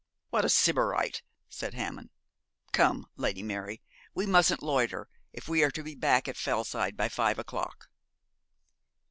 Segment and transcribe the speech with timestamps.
[0.31, 2.09] 'What a Sybarite,' said Hammond.
[2.71, 3.83] 'Come, Lady Mary,
[4.15, 7.87] we mustn't loiter, if we are to be back at Fellside by five o'clock.'